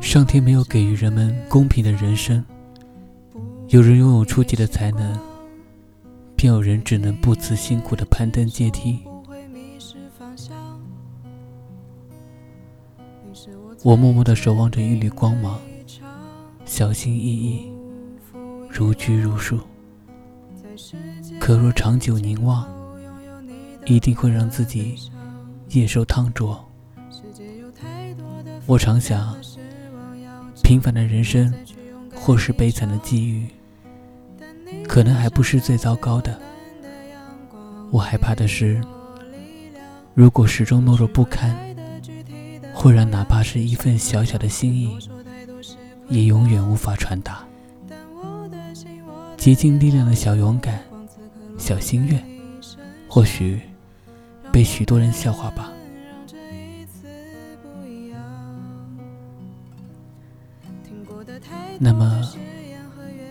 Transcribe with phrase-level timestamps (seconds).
[0.00, 2.44] 上天没有给予人们公平的人生，
[3.68, 5.18] 有人拥有出奇的才能，
[6.34, 8.98] 便有人只能不辞辛苦的攀登阶梯。
[13.84, 15.60] 我默默的守望着一缕光芒，
[16.64, 17.72] 小心翼翼，
[18.68, 19.58] 如拘如束。
[21.38, 22.66] 可若长久凝望，
[23.86, 24.96] 一定会让自己
[25.70, 26.71] 夜受烫灼。
[28.66, 29.36] 我常想，
[30.62, 31.52] 平凡的人生，
[32.14, 33.48] 或是悲惨的际遇，
[34.86, 36.38] 可能还不是最糟糕的。
[37.90, 38.80] 我害怕的是，
[40.14, 41.56] 如果始终懦弱不堪，
[42.72, 44.96] 会让哪怕是一份小小的心意，
[46.08, 47.44] 也永远无法传达。
[49.36, 50.80] 竭尽力量的小勇敢、
[51.58, 52.24] 小心愿，
[53.08, 53.60] 或许
[54.52, 55.71] 被许多人笑话吧。
[61.84, 62.22] 那么，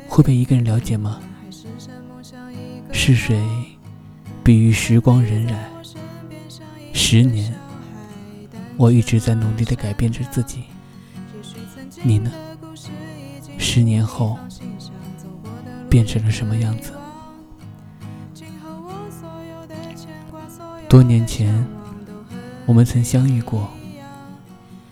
[0.09, 1.21] 会被一个人了解吗？
[2.91, 3.41] 是谁
[4.43, 5.55] 比喻时光荏苒？
[6.91, 7.55] 十年，
[8.75, 10.65] 我一直在努力的改变着自己。
[12.03, 12.29] 你呢？
[13.57, 14.37] 十年后，
[15.89, 16.91] 变成了什么样子？
[20.89, 21.65] 多年前，
[22.65, 23.69] 我们曾相遇过，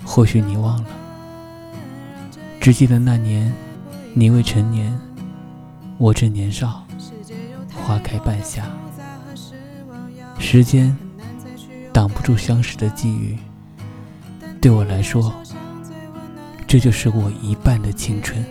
[0.06, 0.90] 或许你忘了。
[2.70, 3.52] 只记得那年，
[4.14, 4.96] 你未成年，
[5.98, 6.86] 我正年少。
[7.74, 8.64] 花开半夏，
[10.38, 10.96] 时间
[11.92, 13.36] 挡不住相识的际遇。
[14.62, 15.34] 对我来说，
[16.68, 18.46] 这就是我一半的青春。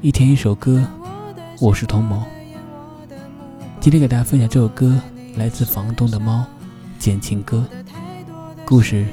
[0.00, 0.86] 一天一首歌，
[1.60, 2.22] 我是童谋。
[3.80, 4.96] 今天给大家分享这首歌。
[5.36, 6.44] 来自房东的猫，
[6.98, 7.66] 简情歌，
[8.64, 9.06] 故事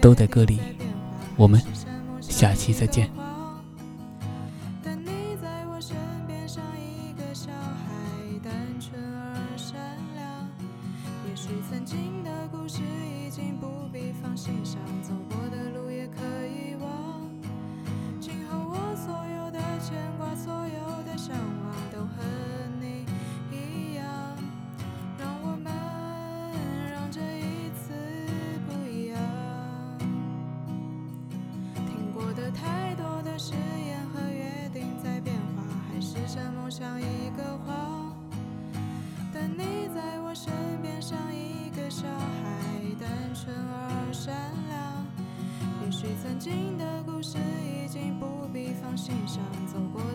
[0.00, 0.58] 都在歌里。
[1.36, 1.62] 我们
[2.20, 3.08] 下期再见。
[11.34, 12.80] 是曾经的故事
[36.74, 38.16] 像一个谎，
[39.30, 40.50] 但你在我身
[40.80, 44.34] 边像一个小孩，单纯而善
[44.70, 45.06] 良。
[45.84, 50.11] 也许曾经的故事已经不必放心上，走过。